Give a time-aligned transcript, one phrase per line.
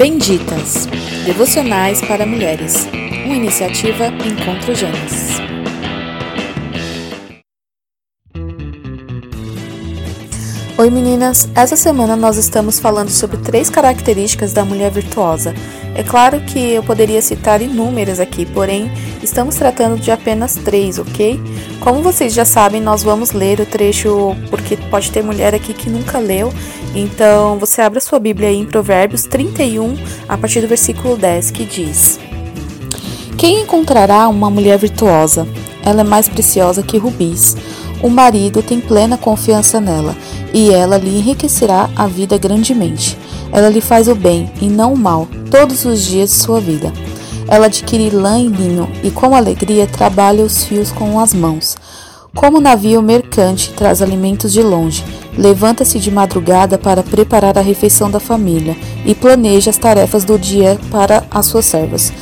[0.00, 0.86] Benditas
[1.26, 2.88] Devocionais para Mulheres,
[3.26, 5.49] uma iniciativa Encontro Gênesis.
[10.80, 15.54] Oi meninas, essa semana nós estamos falando sobre três características da mulher virtuosa.
[15.94, 18.90] É claro que eu poderia citar inúmeras aqui, porém
[19.22, 21.38] estamos tratando de apenas três, ok?
[21.80, 25.90] Como vocês já sabem, nós vamos ler o trecho porque pode ter mulher aqui que
[25.90, 26.50] nunca leu,
[26.94, 31.50] então você abre a sua Bíblia aí em Provérbios 31, a partir do versículo 10,
[31.50, 32.18] que diz:
[33.36, 35.46] Quem encontrará uma mulher virtuosa?
[35.84, 37.54] Ela é mais preciosa que rubis.
[38.02, 40.16] O marido tem plena confiança nela
[40.52, 43.16] e ela lhe enriquecerá a vida grandemente.
[43.52, 46.92] Ela lhe faz o bem e não o mal todos os dias de sua vida.
[47.48, 51.76] Ela adquire lã e linho e com alegria trabalha os fios com as mãos.
[52.32, 55.04] Como navio mercante traz alimentos de longe,
[55.36, 60.78] levanta-se de madrugada para preparar a refeição da família e planeja as tarefas do dia
[60.92, 62.12] para as suas servas.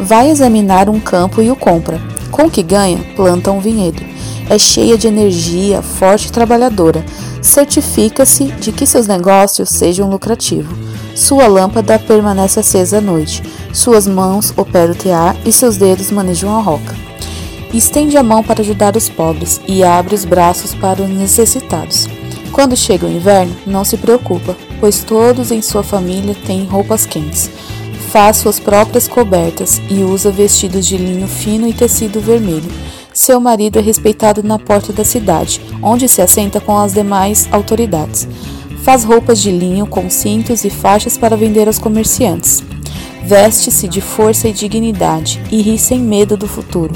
[0.00, 2.00] Vai examinar um campo e o compra.
[2.30, 4.02] Com o que ganha, planta um vinhedo.
[4.48, 7.04] É cheia de energia, forte e trabalhadora
[7.42, 10.76] certifica-se de que seus negócios sejam lucrativos.
[11.14, 16.56] Sua lâmpada permanece acesa à noite, suas mãos operam o tear e seus dedos manejam
[16.56, 16.94] a roca.
[17.72, 22.08] Estende a mão para ajudar os pobres e abre os braços para os necessitados.
[22.52, 27.50] Quando chega o inverno, não se preocupa, pois todos em sua família têm roupas quentes.
[28.10, 32.70] Faz suas próprias cobertas e usa vestidos de linho fino e tecido vermelho
[33.18, 38.28] seu marido é respeitado na porta da cidade, onde se assenta com as demais autoridades.
[38.84, 42.62] Faz roupas de linho com cintos e faixas para vender aos comerciantes.
[43.24, 46.94] Veste-se de força e dignidade e ri sem medo do futuro.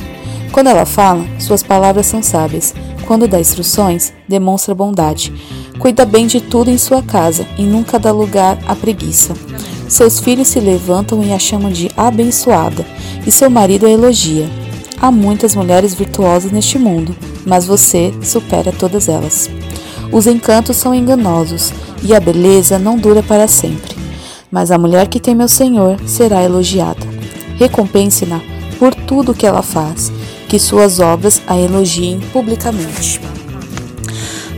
[0.53, 2.73] Quando ela fala, suas palavras são sábias.
[3.05, 5.33] Quando dá instruções, demonstra bondade.
[5.81, 9.35] Cuida bem de tudo em sua casa e nunca dá lugar à preguiça.
[9.89, 12.87] Seus filhos se levantam e a chamam de abençoada,
[13.27, 14.62] e seu marido a elogia.
[15.03, 19.51] Há muitas mulheres virtuosas neste mundo, mas você supera todas elas.
[20.13, 21.73] Os encantos são enganosos
[22.05, 23.97] e a beleza não dura para sempre.
[24.49, 27.05] Mas a mulher que tem meu Senhor será elogiada.
[27.59, 28.41] Recompense-na
[28.79, 30.13] por tudo que ela faz,
[30.49, 33.21] que suas obras a elogiem publicamente.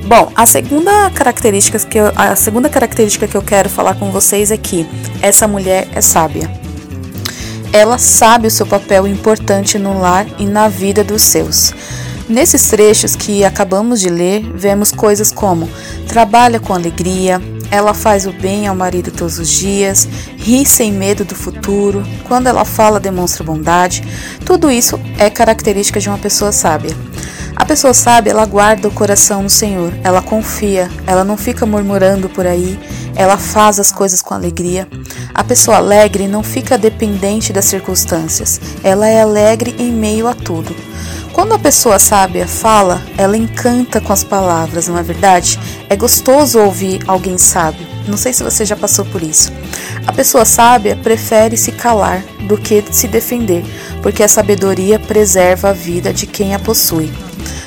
[0.06, 4.50] Bom, a segunda característica que eu, a segunda característica que eu quero falar com vocês
[4.50, 4.86] é que
[5.22, 6.63] essa mulher é sábia.
[7.74, 11.74] Ela sabe o seu papel importante no lar e na vida dos seus.
[12.28, 15.68] Nesses trechos que acabamos de ler, vemos coisas como
[16.06, 17.42] trabalha com alegria,
[17.72, 22.46] ela faz o bem ao marido todos os dias, ri sem medo do futuro, quando
[22.46, 24.04] ela fala demonstra bondade.
[24.46, 26.96] Tudo isso é característica de uma pessoa sábia.
[27.56, 32.28] A pessoa sábia, ela guarda o coração no Senhor, ela confia, ela não fica murmurando
[32.28, 32.78] por aí,
[33.16, 34.88] ela faz as coisas com alegria.
[35.34, 40.74] A pessoa alegre não fica dependente das circunstâncias, ela é alegre em meio a tudo.
[41.32, 45.58] Quando a pessoa sábia fala, ela encanta com as palavras, não é verdade?
[45.88, 47.84] É gostoso ouvir alguém sábio.
[48.06, 49.52] Não sei se você já passou por isso.
[50.06, 53.64] A pessoa sábia prefere se calar do que se defender,
[54.00, 57.10] porque a sabedoria preserva a vida de quem a possui.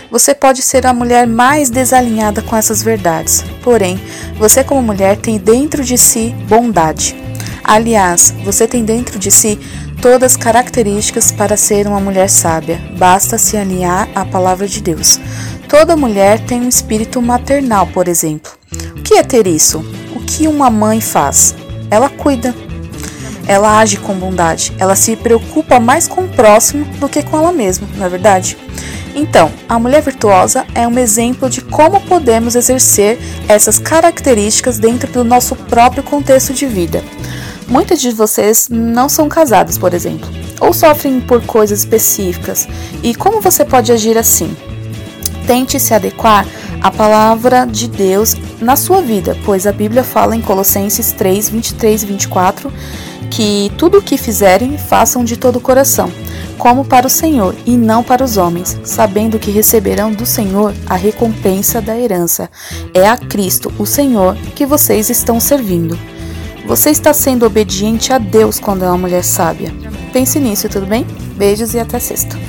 [0.10, 4.00] Você pode ser a mulher mais desalinhada com essas verdades, porém,
[4.38, 7.16] você, como mulher, tem dentro de si bondade.
[7.64, 9.60] Aliás, você tem dentro de si
[10.02, 15.20] todas as características para ser uma mulher sábia, basta se alinhar à palavra de Deus.
[15.68, 18.52] Toda mulher tem um espírito maternal, por exemplo.
[18.98, 19.84] O que é ter isso?
[20.16, 21.54] O que uma mãe faz?
[21.92, 22.56] Ela cuida.
[23.46, 24.74] Ela age com bondade.
[24.80, 28.58] Ela se preocupa mais com o próximo do que com ela mesma, não é verdade?
[29.20, 33.18] Então, a mulher virtuosa é um exemplo de como podemos exercer
[33.48, 37.04] essas características dentro do nosso próprio contexto de vida.
[37.68, 40.30] Muitas de vocês não são casadas, por exemplo,
[40.62, 42.68] ou sofrem por coisas específicas.
[43.02, 44.56] E como você pode agir assim?
[45.48, 46.46] Tente se adequar
[46.80, 52.04] à palavra de Deus na sua vida, pois a Bíblia fala em Colossenses 3, 23
[52.04, 52.72] e 24
[53.32, 56.12] que tudo o que fizerem façam de todo o coração,
[56.58, 60.96] como para o Senhor e não para os homens, sabendo que receberão do Senhor a
[60.96, 62.50] recompensa da herança.
[62.94, 65.98] É a Cristo, o Senhor, que vocês estão servindo.
[66.66, 69.74] Você está sendo obediente a Deus quando é uma mulher sábia.
[70.12, 71.06] Pense nisso, tudo bem?
[71.38, 72.47] Beijos e até sexta.